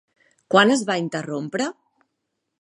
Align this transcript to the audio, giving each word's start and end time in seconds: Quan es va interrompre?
Quan 0.55 0.73
es 0.75 0.81
va 0.87 0.95
interrompre? 1.01 1.69